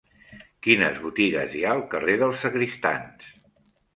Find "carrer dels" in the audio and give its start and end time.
1.93-2.41